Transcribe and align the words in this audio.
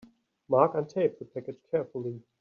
Mark 0.49 0.73
untaped 0.73 1.19
the 1.19 1.25
package 1.25 1.61
carefully. 1.69 2.23